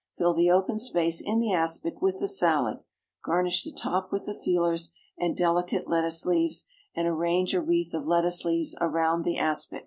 Fill 0.17 0.33
the 0.33 0.49
open 0.49 0.79
space 0.79 1.21
in 1.23 1.37
the 1.37 1.53
aspic 1.53 2.01
with 2.01 2.17
the 2.17 2.27
salad; 2.27 2.79
garnish 3.23 3.63
the 3.63 3.71
top 3.71 4.11
with 4.11 4.23
the 4.25 4.33
feelers 4.33 4.91
and 5.15 5.37
delicate 5.37 5.87
lettuce 5.87 6.25
leaves, 6.25 6.65
and 6.95 7.07
arrange 7.07 7.53
a 7.53 7.61
wreath 7.61 7.93
of 7.93 8.07
lettuce 8.07 8.43
leaves 8.43 8.73
around 8.81 9.21
the 9.23 9.37
aspic. 9.37 9.79